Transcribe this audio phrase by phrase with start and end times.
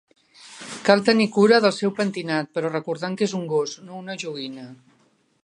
[0.87, 4.67] Cal tenir cura del seu pentinat, però recordant que és un gos, no una joguina.